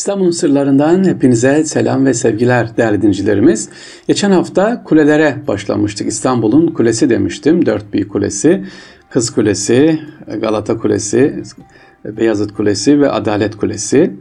İstanbul'un 0.00 0.30
sırlarından 0.30 1.04
hepinize 1.04 1.64
selam 1.64 2.06
ve 2.06 2.14
sevgiler 2.14 2.76
değerli 2.76 2.98
dinleyicilerimiz. 2.98 3.68
Geçen 4.08 4.30
hafta 4.30 4.84
kulelere 4.84 5.36
başlamıştık. 5.48 6.08
İstanbul'un 6.08 6.66
kulesi 6.66 7.10
demiştim. 7.10 7.66
Dört 7.66 7.92
büyük 7.92 8.12
kulesi. 8.12 8.64
Kız 9.10 9.30
Kulesi, 9.30 10.00
Galata 10.40 10.78
Kulesi, 10.78 11.42
Beyazıt 12.04 12.54
Kulesi 12.54 13.00
ve 13.00 13.10
Adalet 13.10 13.56
Kulesi. 13.56 14.12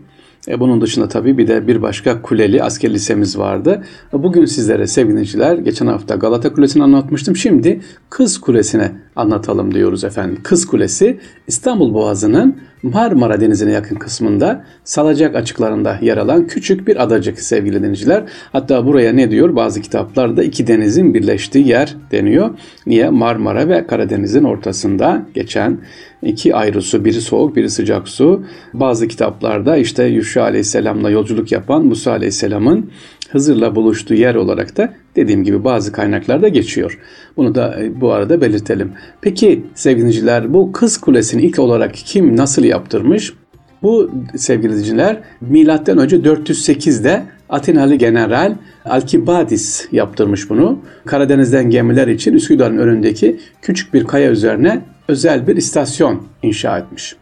E 0.48 0.60
bunun 0.60 0.82
dışında 0.82 1.08
tabii 1.08 1.38
bir 1.38 1.48
de 1.48 1.68
bir 1.68 1.82
başka 1.82 2.22
kuleli 2.22 2.64
asker 2.64 2.94
lisemiz 2.94 3.38
vardı. 3.38 3.84
Bugün 4.14 4.46
sizlere 4.46 4.88
sevgiliciler 4.88 5.58
geçen 5.58 5.88
hafta 5.88 6.16
Galata 6.16 6.54
Kulesi'ni 6.54 6.84
anlatmıştım. 6.84 7.36
Şimdi 7.36 7.82
Kız 8.10 8.42
Kulesi'ne 8.42 8.92
anlatalım 9.16 9.74
diyoruz 9.74 10.04
efendim. 10.04 10.40
Kız 10.44 10.66
Kulesi 10.66 11.20
İstanbul 11.48 11.94
Boğazı'nın 11.94 12.58
Marmara 12.84 13.42
Denizi'ne 13.42 13.72
yakın 13.72 13.96
kısmında 13.96 14.66
Salacak 14.84 15.36
açıklarında 15.36 15.98
yer 16.02 16.18
alan 16.18 16.48
küçük 16.48 16.88
bir 16.88 17.04
adacık 17.04 17.40
sevgili 17.40 17.76
dinleyiciler. 17.76 18.24
Hatta 18.52 18.86
buraya 18.86 19.14
ne 19.14 19.32
diyor? 19.32 19.56
Bazı 19.56 19.82
kitaplarda 19.82 20.44
iki 20.44 20.68
denizin 20.68 21.14
birleştiği 21.14 21.68
yer 21.68 21.96
deniyor. 22.12 22.50
Niye? 22.86 23.10
Marmara 23.10 23.70
ve 23.70 23.88
Karadeniz'in 23.88 24.44
ortasında 24.44 25.26
geçen 25.34 25.78
iki 26.22 26.56
ayrı 26.56 26.82
su, 26.82 27.06
biri 27.06 27.22
soğuk, 27.22 27.56
biri 27.56 27.70
sıcak 27.70 28.08
su. 28.08 28.46
Bazı 28.74 29.08
kitaplarda 29.08 29.78
işte 29.78 30.04
Yuşa 30.04 30.44
Aleyhisselam'la 30.44 31.10
yolculuk 31.10 31.52
yapan 31.52 31.86
Musa 31.86 32.12
Aleyhisselam'ın 32.12 32.92
Hızır'la 33.32 33.76
buluştuğu 33.76 34.14
yer 34.14 34.36
olarak 34.36 34.78
da 34.78 34.94
dediğim 35.16 35.44
gibi 35.44 35.64
bazı 35.64 35.92
kaynaklarda 35.92 36.48
geçiyor. 36.48 37.00
Bunu 37.38 37.56
da 37.56 37.84
e, 37.84 38.02
bu 38.02 38.12
arada 38.12 38.42
belirtelim. 38.42 38.92
Peki 39.22 39.66
sevgiliciler 39.76 40.54
bu 40.54 40.72
Kız 40.72 40.98
Kulesi'ni 40.98 41.42
ilk 41.42 41.60
olarak 41.60 41.96
kim 41.96 42.38
nasıl 42.38 42.64
yaptırmış? 42.64 43.34
Bu 43.82 44.12
sevgiliciler 44.36 45.22
milattan 45.42 45.98
önce 45.98 46.18
408'de 46.18 47.24
Atinalı 47.50 47.96
general 47.96 48.56
Alkibadis 48.86 49.88
yaptırmış 49.92 50.50
bunu. 50.50 50.80
Karadeniz'den 51.06 51.70
gemiler 51.70 52.08
için 52.08 52.34
Üsküdar'ın 52.34 52.78
önündeki 52.78 53.40
küçük 53.62 53.94
bir 53.94 54.04
kaya 54.04 54.32
üzerine 54.32 54.82
özel 55.08 55.48
bir 55.48 55.56
istasyon 55.56 56.24
inşa 56.44 56.78
etmiş. 56.78 57.16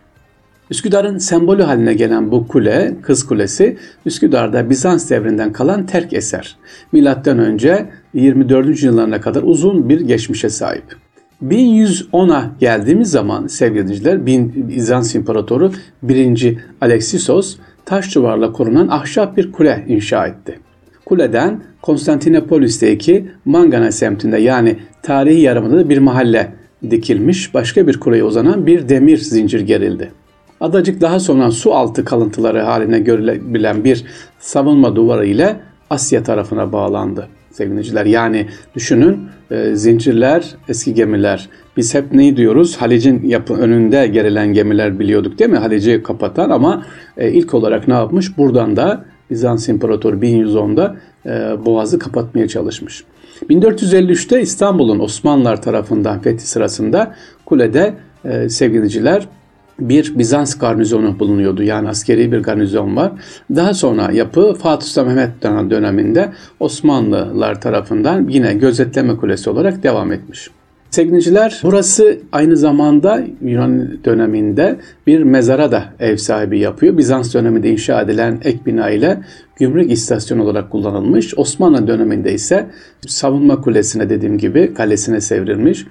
Üsküdar'ın 0.71 1.17
sembolü 1.17 1.63
haline 1.63 1.93
gelen 1.93 2.31
bu 2.31 2.47
kule, 2.47 2.95
Kız 3.01 3.25
Kulesi, 3.25 3.77
Üsküdar'da 4.05 4.69
Bizans 4.69 5.09
devrinden 5.09 5.53
kalan 5.53 5.85
terk 5.85 6.13
eser. 6.13 6.55
Milattan 6.91 7.39
önce 7.39 7.85
24. 8.13 8.83
yıllarına 8.83 9.21
kadar 9.21 9.43
uzun 9.43 9.89
bir 9.89 10.01
geçmişe 10.01 10.49
sahip. 10.49 10.83
1110'a 11.43 12.51
geldiğimiz 12.59 13.11
zaman 13.11 13.47
sevgili 13.47 13.83
dinleyiciler 13.83 14.25
Bizans 14.25 15.15
İmparatoru 15.15 15.71
1. 16.03 16.57
Alexisos 16.81 17.57
taş 17.85 18.15
duvarla 18.15 18.51
korunan 18.51 18.87
ahşap 18.87 19.37
bir 19.37 19.51
kule 19.51 19.85
inşa 19.87 20.27
etti. 20.27 20.59
Kuleden 21.05 21.61
Konstantinopolis'teki 21.81 23.25
Mangana 23.45 23.91
semtinde 23.91 24.37
yani 24.37 24.75
tarihi 25.03 25.41
yarımında 25.41 25.77
da 25.77 25.89
bir 25.89 25.97
mahalle 25.97 26.53
dikilmiş 26.91 27.53
başka 27.53 27.87
bir 27.87 27.99
kuleye 27.99 28.23
uzanan 28.23 28.67
bir 28.67 28.89
demir 28.89 29.17
zincir 29.17 29.59
gerildi. 29.59 30.11
Adacık 30.61 31.01
daha 31.01 31.19
sonra 31.19 31.51
su 31.51 31.73
altı 31.73 32.05
kalıntıları 32.05 32.61
haline 32.61 32.99
görülebilen 32.99 33.83
bir 33.83 34.05
savunma 34.39 34.95
duvarı 34.95 35.25
ile 35.25 35.59
Asya 35.89 36.23
tarafına 36.23 36.71
bağlandı 36.71 37.27
sevgiliciler. 37.51 38.05
Yani 38.05 38.47
düşünün 38.75 39.19
e, 39.51 39.75
zincirler, 39.75 40.55
eski 40.69 40.93
gemiler. 40.93 41.49
Biz 41.77 41.95
hep 41.95 42.11
ne 42.11 42.37
diyoruz? 42.37 42.77
Halic'in 42.77 43.27
yapı 43.27 43.53
önünde 43.53 44.07
gerilen 44.07 44.53
gemiler 44.53 44.99
biliyorduk 44.99 45.39
değil 45.39 45.51
mi? 45.51 45.57
Halic'i 45.57 46.03
kapatan 46.03 46.49
ama 46.49 46.85
e, 47.17 47.31
ilk 47.31 47.53
olarak 47.53 47.87
ne 47.87 47.93
yapmış? 47.93 48.37
Buradan 48.37 48.75
da 48.75 49.05
Bizans 49.29 49.69
İmparatoru 49.69 50.15
1110'da 50.15 50.95
e, 51.25 51.65
Boğaz'ı 51.65 51.99
kapatmaya 51.99 52.47
çalışmış. 52.47 53.03
1453'te 53.49 54.41
İstanbul'un 54.41 54.99
Osmanlılar 54.99 55.61
tarafından 55.61 56.21
fethi 56.21 56.47
sırasında 56.47 57.15
kulede 57.45 57.93
e, 58.25 58.49
sevgiliciler 58.49 59.27
bir 59.79 60.17
Bizans 60.17 60.57
garnizonu 60.57 61.19
bulunuyordu. 61.19 61.63
Yani 61.63 61.89
askeri 61.89 62.31
bir 62.31 62.39
garnizon 62.39 62.95
var. 62.95 63.11
Daha 63.55 63.73
sonra 63.73 64.11
yapı 64.11 64.53
Fatih 64.53 64.87
Sultan 64.87 65.07
Mehmet 65.07 65.43
döneminde 65.43 66.31
Osmanlılar 66.59 67.61
tarafından 67.61 68.27
yine 68.29 68.53
gözetleme 68.53 69.15
kulesi 69.15 69.49
olarak 69.49 69.83
devam 69.83 70.11
etmiş. 70.11 70.49
Sevgiliciler 70.89 71.59
burası 71.63 72.19
aynı 72.31 72.57
zamanda 72.57 73.23
Yunan 73.41 74.03
döneminde 74.05 74.79
bir 75.07 75.23
mezara 75.23 75.71
da 75.71 75.85
ev 75.99 76.17
sahibi 76.17 76.59
yapıyor. 76.59 76.97
Bizans 76.97 77.33
döneminde 77.33 77.69
inşa 77.69 78.01
edilen 78.01 78.39
ek 78.43 78.59
bina 78.65 78.89
ile 78.89 79.17
gümrük 79.55 79.91
istasyonu 79.91 80.43
olarak 80.43 80.71
kullanılmış. 80.71 81.37
Osmanlı 81.37 81.87
döneminde 81.87 82.33
ise 82.33 82.67
savunma 83.07 83.61
kulesine 83.61 84.09
dediğim 84.09 84.37
gibi 84.37 84.73
kalesine 84.73 85.21
sevrilmiş. 85.21 85.85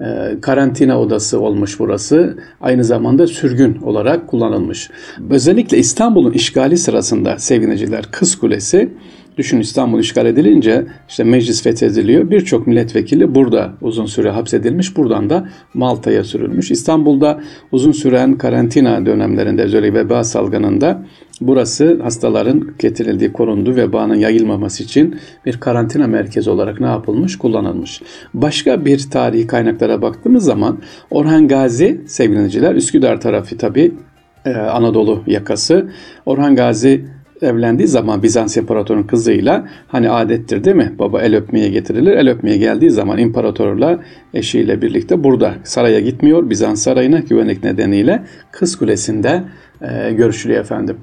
Ee, 0.00 0.36
karantina 0.42 1.00
odası 1.00 1.40
olmuş 1.40 1.78
burası. 1.80 2.38
Aynı 2.60 2.84
zamanda 2.84 3.26
sürgün 3.26 3.74
olarak 3.82 4.28
kullanılmış. 4.28 4.90
Özellikle 5.30 5.78
İstanbul'un 5.78 6.32
işgali 6.32 6.78
sırasında 6.78 7.38
sevgiliciler 7.38 8.04
Kız 8.10 8.36
Kulesi 8.36 8.90
Düşün 9.36 9.60
İstanbul 9.60 10.00
işgal 10.00 10.26
edilince 10.26 10.86
işte 11.08 11.24
meclis 11.24 11.62
fethediliyor. 11.62 12.30
Birçok 12.30 12.66
milletvekili 12.66 13.34
burada 13.34 13.72
uzun 13.80 14.06
süre 14.06 14.30
hapsedilmiş. 14.30 14.96
Buradan 14.96 15.30
da 15.30 15.48
Malta'ya 15.74 16.24
sürülmüş. 16.24 16.70
İstanbul'da 16.70 17.40
uzun 17.72 17.92
süren 17.92 18.38
karantina 18.38 19.06
dönemlerinde 19.06 19.62
özellikle 19.62 19.94
veba 19.94 20.24
salgınında 20.24 21.06
burası 21.40 22.02
hastaların 22.02 22.70
getirildiği 22.78 23.32
korundu. 23.32 23.76
Vebanın 23.76 24.14
yayılmaması 24.14 24.82
için 24.82 25.16
bir 25.46 25.60
karantina 25.60 26.06
merkezi 26.06 26.50
olarak 26.50 26.80
ne 26.80 26.86
yapılmış? 26.86 27.38
Kullanılmış. 27.38 28.02
Başka 28.34 28.84
bir 28.84 29.10
tarihi 29.10 29.46
kaynaklara 29.46 30.02
baktığımız 30.02 30.44
zaman 30.44 30.78
Orhan 31.10 31.48
Gazi 31.48 32.00
sevgiliciler 32.06 32.74
Üsküdar 32.74 33.20
tarafı 33.20 33.58
tabi 33.58 33.94
e, 34.44 34.50
Anadolu 34.54 35.22
yakası. 35.26 35.90
Orhan 36.26 36.56
Gazi 36.56 37.04
evlendiği 37.42 37.88
zaman 37.88 38.22
Bizans 38.22 38.56
imparatorunun 38.56 39.02
kızıyla 39.02 39.68
hani 39.88 40.10
adettir 40.10 40.64
değil 40.64 40.76
mi? 40.76 40.92
Baba 40.98 41.22
el 41.22 41.36
öpmeye 41.36 41.68
getirilir. 41.68 42.12
El 42.12 42.30
öpmeye 42.30 42.56
geldiği 42.56 42.90
zaman 42.90 43.18
imparatorla 43.18 44.00
eşiyle 44.34 44.82
birlikte 44.82 45.24
burada 45.24 45.54
saraya 45.64 46.00
gitmiyor. 46.00 46.50
Bizans 46.50 46.82
sarayına 46.82 47.18
güvenlik 47.18 47.64
nedeniyle 47.64 48.22
Kız 48.52 48.76
Kulesi'nde 48.76 49.42
e, 49.82 50.12
görüşülüyor 50.12 50.60
efendim. 50.60 50.96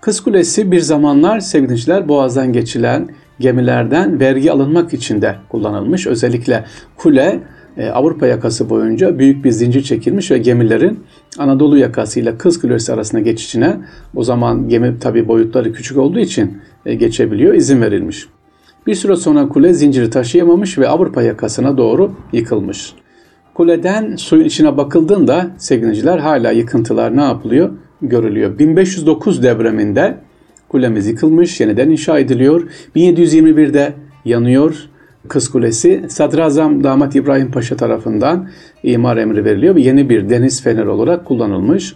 Kız 0.00 0.20
Kulesi 0.20 0.72
bir 0.72 0.80
zamanlar 0.80 1.40
sevgiliciler 1.40 2.08
boğazdan 2.08 2.52
geçilen 2.52 3.08
gemilerden 3.40 4.20
vergi 4.20 4.52
alınmak 4.52 4.94
için 4.94 5.22
de 5.22 5.34
kullanılmış. 5.48 6.06
Özellikle 6.06 6.64
kule 6.96 7.40
e, 7.76 7.88
Avrupa 7.88 8.26
yakası 8.26 8.70
boyunca 8.70 9.18
büyük 9.18 9.44
bir 9.44 9.50
zincir 9.50 9.82
çekilmiş 9.82 10.30
ve 10.30 10.38
gemilerin 10.38 11.04
Anadolu 11.38 11.78
yakası 11.78 12.20
ile 12.20 12.38
Kız 12.38 12.60
Kulesi 12.60 12.92
arasında 12.92 13.20
geçişine 13.20 13.76
o 14.14 14.24
zaman 14.24 14.68
gemi 14.68 14.98
tabi 14.98 15.28
boyutları 15.28 15.72
küçük 15.72 15.98
olduğu 15.98 16.18
için 16.18 16.58
e, 16.86 16.94
geçebiliyor 16.94 17.54
izin 17.54 17.82
verilmiş. 17.82 18.26
Bir 18.86 18.94
süre 18.94 19.16
sonra 19.16 19.48
kule 19.48 19.74
zinciri 19.74 20.10
taşıyamamış 20.10 20.78
ve 20.78 20.88
Avrupa 20.88 21.22
yakasına 21.22 21.78
doğru 21.78 22.12
yıkılmış. 22.32 22.92
Kuleden 23.54 24.16
suyun 24.16 24.44
içine 24.44 24.76
bakıldığında 24.76 25.50
sevgiliciler 25.58 26.18
hala 26.18 26.50
yıkıntılar 26.50 27.16
ne 27.16 27.22
yapılıyor? 27.22 27.70
Görülüyor. 28.02 28.58
1509 28.58 29.42
depreminde 29.42 30.18
kulemiz 30.68 31.06
yıkılmış, 31.06 31.60
yeniden 31.60 31.90
inşa 31.90 32.18
ediliyor. 32.18 32.62
1721'de 32.96 33.92
yanıyor 34.24 34.88
Kız 35.28 35.48
Kulesi 35.48 36.04
Sadrazam 36.08 36.84
Damat 36.84 37.16
İbrahim 37.16 37.50
Paşa 37.50 37.76
tarafından 37.76 38.48
imar 38.82 39.16
emri 39.16 39.44
veriliyor 39.44 39.74
ve 39.74 39.80
yeni 39.80 40.10
bir 40.10 40.30
deniz 40.30 40.62
feneri 40.62 40.88
olarak 40.88 41.24
kullanılmış. 41.24 41.94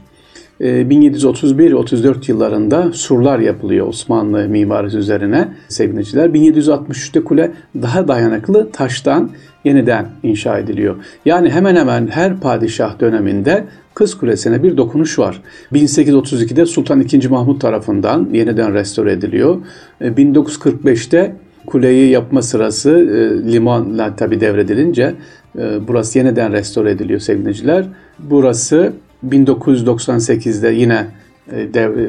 1731-34 0.61 2.09
ee, 2.09 2.33
yıllarında 2.33 2.93
surlar 2.93 3.39
yapılıyor 3.39 3.87
Osmanlı 3.87 4.49
mimarisi 4.49 4.99
üzerine 4.99 5.49
sevgiliciler. 5.69 6.29
1763'te 6.29 7.25
kule 7.25 7.53
daha 7.83 8.09
dayanıklı 8.09 8.71
taştan 8.73 9.31
yeniden 9.65 10.07
inşa 10.23 10.59
ediliyor. 10.59 10.97
Yani 11.25 11.51
hemen 11.51 11.77
hemen 11.77 12.07
her 12.07 12.41
padişah 12.41 13.01
döneminde 13.01 13.65
Kız 13.95 14.19
Kulesi'ne 14.19 14.63
bir 14.63 14.77
dokunuş 14.77 15.19
var. 15.19 15.43
1832'de 15.73 16.67
Sultan 16.67 17.01
II. 17.01 17.29
Mahmut 17.29 17.61
tarafından 17.61 18.29
yeniden 18.33 18.75
restore 18.75 19.13
ediliyor. 19.13 19.59
1945'te 20.01 21.19
ee, 21.19 21.33
kuleyi 21.67 22.11
yapma 22.11 22.43
sırası 22.43 22.91
e, 22.91 23.53
limanla 23.53 24.17
tabi 24.17 24.41
devredilince 24.41 25.15
e, 25.59 25.89
burası 25.89 26.19
yeniden 26.19 26.53
restore 26.53 26.91
ediliyor 26.91 27.21
sevgiliciler. 27.21 27.89
Burası 28.19 28.93
1998'de 29.29 30.69
yine 30.69 31.07
e, 31.53 31.75
dev, 31.75 31.99
e, 31.99 32.07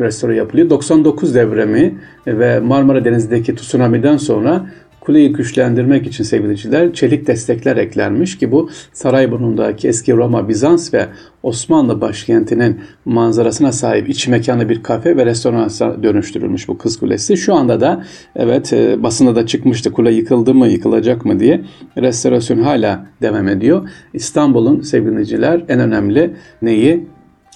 restore 0.00 0.36
yapılıyor. 0.36 0.70
99 0.70 1.34
devremi 1.34 1.94
ve 2.26 2.60
Marmara 2.60 3.04
Denizi'ndeki 3.04 3.54
tsunami'den 3.54 4.16
sonra 4.16 4.66
kuleyi 5.08 5.32
güçlendirmek 5.32 6.06
için 6.06 6.24
sevgiliciler 6.24 6.92
çelik 6.92 7.26
destekler 7.26 7.76
eklenmiş 7.76 8.38
ki 8.38 8.52
bu 8.52 8.70
Sarayburnu'ndaki 8.92 9.88
eski 9.88 10.12
Roma, 10.12 10.48
Bizans 10.48 10.94
ve 10.94 11.06
Osmanlı 11.42 12.00
başkentinin 12.00 12.80
manzarasına 13.04 13.72
sahip 13.72 14.08
iç 14.08 14.28
mekanı 14.28 14.68
bir 14.68 14.82
kafe 14.82 15.16
ve 15.16 15.26
restorana 15.26 15.68
dönüştürülmüş 16.02 16.68
bu 16.68 16.78
Kız 16.78 16.98
Kulesi. 16.98 17.36
Şu 17.36 17.54
anda 17.54 17.80
da 17.80 18.04
evet 18.36 18.72
e, 18.72 19.02
basında 19.02 19.36
da 19.36 19.46
çıkmıştı 19.46 19.92
kule 19.92 20.12
yıkıldı 20.12 20.54
mı 20.54 20.68
yıkılacak 20.68 21.24
mı 21.24 21.40
diye 21.40 21.60
restorasyon 21.96 22.62
hala 22.62 23.06
devam 23.22 23.48
ediyor. 23.48 23.88
İstanbul'un 24.14 24.80
sevgiliciler 24.80 25.64
en 25.68 25.80
önemli 25.80 26.34
neyi? 26.62 27.06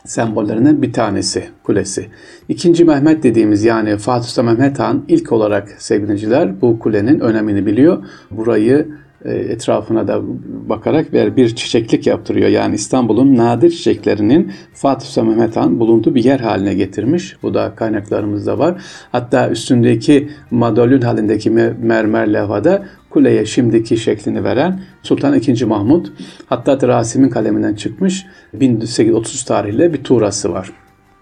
Sembollerinden 0.05 0.83
bir 0.83 0.93
tanesi 0.93 1.45
kulesi. 1.65 2.07
İkinci 2.49 2.85
Mehmet 2.85 3.23
dediğimiz 3.23 3.65
yani 3.65 3.97
Fatih 3.97 4.29
Sultan 4.29 4.45
Mehmet 4.45 4.79
Han 4.79 5.05
ilk 5.09 5.33
olarak 5.33 5.69
sevgiliciler 5.79 6.61
bu 6.61 6.79
kulenin 6.79 7.21
önemini 7.21 7.67
biliyor. 7.67 8.05
Burayı 8.31 8.89
e, 9.25 9.35
etrafına 9.35 10.09
da 10.09 10.21
bakarak 10.69 11.13
bir, 11.13 11.37
bir 11.37 11.57
çiçeklik 11.57 12.07
yaptırıyor. 12.07 12.49
Yani 12.49 12.75
İstanbul'un 12.75 13.37
nadir 13.37 13.71
çiçeklerinin 13.71 14.53
Fatih 14.75 15.07
Sultan 15.07 15.27
Mehmet 15.27 15.57
Han 15.57 15.81
bulunduğu 15.81 16.15
bir 16.15 16.25
yer 16.25 16.41
haline 16.41 16.75
getirmiş. 16.75 17.37
Bu 17.43 17.55
da 17.55 17.75
kaynaklarımızda 17.77 18.59
var. 18.59 18.83
Hatta 19.13 19.51
üstündeki 19.51 20.29
madalyon 20.51 21.01
halindeki 21.01 21.51
mermer 21.83 22.33
levhada 22.33 22.85
kuleye 23.13 23.47
şimdiki 23.47 23.97
şeklini 23.97 24.45
veren 24.45 24.81
Sultan 25.03 25.35
II. 25.35 25.65
Mahmud 25.65 26.07
hatta 26.47 26.89
Rasim'in 26.89 27.29
kaleminden 27.29 27.75
çıkmış 27.75 28.27
1830 28.55 29.45
tarihli 29.45 29.93
bir 29.93 30.05
tuğrası 30.05 30.53
var. 30.53 30.73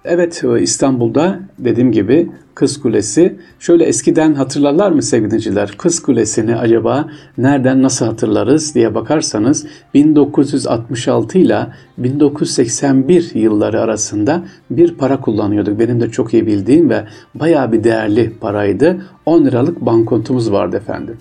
Evet 0.04 0.44
e, 0.44 0.62
İstanbul'da 0.62 1.40
dediğim 1.58 1.92
gibi 1.92 2.30
Kız 2.54 2.80
Kulesi. 2.80 3.36
Şöyle 3.58 3.84
eskiden 3.84 4.34
hatırlarlar 4.34 4.92
mı 4.92 5.02
sevgiliciler? 5.02 5.74
Kız 5.78 6.02
Kulesi'ni 6.02 6.56
acaba 6.56 7.08
nereden 7.38 7.82
nasıl 7.82 8.06
hatırlarız 8.06 8.74
diye 8.74 8.94
bakarsanız 8.94 9.66
1966 9.94 11.38
ile 11.38 11.66
1981 11.98 13.34
yılları 13.34 13.80
arasında 13.80 14.44
bir 14.70 14.94
para 14.94 15.20
kullanıyorduk. 15.20 15.78
Benim 15.78 16.00
de 16.00 16.10
çok 16.10 16.34
iyi 16.34 16.46
bildiğim 16.46 16.90
ve 16.90 17.04
bayağı 17.34 17.72
bir 17.72 17.84
değerli 17.84 18.36
paraydı. 18.40 19.02
10 19.26 19.44
liralık 19.44 19.80
banknotumuz 19.80 20.52
vardı 20.52 20.76
efendim. 20.76 21.16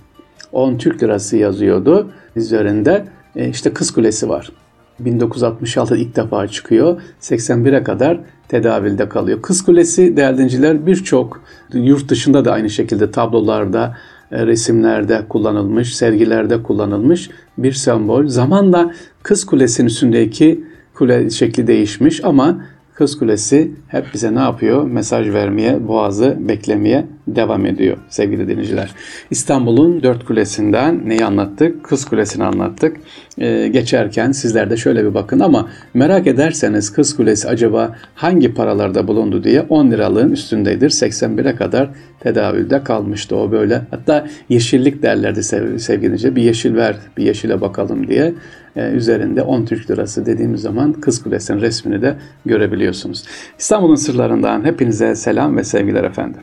10 0.52 0.78
Türk 0.78 1.04
lirası 1.04 1.38
yazıyordu 1.38 2.12
üzerinde. 2.36 3.06
E, 3.36 3.50
işte 3.50 3.74
Kız 3.74 3.92
Kulesi 3.92 4.30
var. 4.30 4.52
1966 5.00 5.98
ilk 5.98 6.16
defa 6.16 6.48
çıkıyor. 6.48 7.02
81'e 7.22 7.84
kadar 7.84 8.20
tedavülde 8.48 9.10
kalıyor. 9.10 9.42
Kız 9.42 9.66
Kulesi 9.66 10.18
değerlenciler 10.18 10.86
birçok 10.86 11.42
yurt 11.74 12.10
dışında 12.10 12.46
da 12.46 12.52
aynı 12.52 12.70
şekilde 12.70 13.12
tablolarda, 13.12 13.98
e, 14.32 14.46
resimlerde 14.46 15.22
kullanılmış, 15.30 15.96
sergilerde 15.96 16.64
kullanılmış 16.64 17.30
bir 17.58 17.72
sembol. 17.72 18.28
Zamanla 18.28 18.94
Kız 19.24 19.46
Kulesi'nin 19.46 19.88
üstündeki 19.88 20.64
kule 20.94 21.30
şekli 21.30 21.68
değişmiş 21.68 22.26
ama 22.26 22.62
Kız 23.00 23.20
Kulesi 23.20 23.72
hep 23.88 24.06
bize 24.14 24.36
ne 24.36 24.40
yapıyor? 24.40 24.84
Mesaj 24.84 25.34
vermeye, 25.34 25.88
boğazı 25.88 26.38
beklemeye 26.40 27.06
devam 27.28 27.66
ediyor 27.66 27.98
sevgili 28.10 28.48
dinleyiciler. 28.48 28.92
İstanbul'un 29.32 30.04
dört 30.04 30.26
kulesinden 30.26 31.10
neyi 31.10 31.26
anlattık? 31.26 31.84
Kız 31.84 32.06
Kulesi'ni 32.06 32.44
anlattık. 32.44 32.98
Ee, 33.38 33.68
geçerken 33.68 34.32
sizler 34.32 34.70
de 34.70 34.78
şöyle 34.78 35.06
bir 35.06 35.14
bakın 35.14 35.40
ama 35.40 35.70
merak 35.94 36.28
ederseniz 36.28 36.94
Kız 36.94 37.16
Kulesi 37.16 37.48
acaba 37.48 37.96
hangi 38.16 38.54
paralarda 38.54 39.08
bulundu 39.08 39.44
diye 39.44 39.62
10 39.62 39.92
liralığın 39.92 40.32
üstündeydir. 40.32 40.90
81'e 40.90 41.56
kadar 41.56 41.90
tedavülde 42.20 42.84
kalmıştı 42.84 43.36
o 43.36 43.52
böyle. 43.52 43.82
Hatta 43.92 44.28
yeşillik 44.50 45.02
derlerdi 45.02 45.44
sevgili 45.44 46.02
dinleyiciler. 46.02 46.36
Bir 46.36 46.44
yeşil 46.44 46.76
ver, 46.76 46.96
bir 47.18 47.24
yeşile 47.24 47.62
bakalım 47.62 48.08
diye. 48.08 48.34
Ee, 48.80 48.92
üzerinde 48.92 49.42
10 49.42 49.66
Türk 49.66 49.92
Lirası 49.92 50.26
dediğimiz 50.26 50.62
zaman 50.62 50.94
Kız 50.94 51.24
Kulesi'nin 51.24 51.62
resmini 51.62 52.02
de 52.02 52.16
görebiliyorsunuz. 52.46 53.24
İstanbul'un 53.60 53.96
sırlarından 53.96 54.66
hepinize 54.66 55.16
selam 55.16 55.58
ve 55.58 55.64
sevgiler 55.64 56.04
efendim. 56.04 56.42